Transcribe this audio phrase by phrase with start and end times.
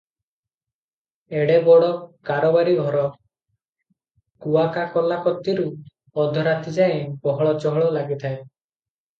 [1.41, 1.89] ଏଡେ ବଡ
[2.29, 3.03] କାରବାରୀ ଘର,
[4.47, 5.69] କୁଆ କା କଲା କତିରୁ
[6.25, 6.97] ଅଧରାତିଯାଏ
[7.29, 8.35] ଗହଳ ଚହଳ ଲାଗିଥାଏ।